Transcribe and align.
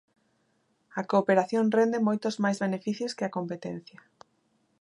A 0.99 1.01
cooperación 1.11 1.65
rende 1.77 1.99
moitos 2.07 2.35
máis 2.43 2.57
beneficios 2.65 3.15
que 3.17 3.25
a 3.25 3.33
competencia. 3.37 3.99